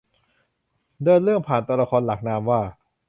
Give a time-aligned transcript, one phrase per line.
[1.03, 2.61] เดินเรื่องผ่านตัวละครหลักนามว่า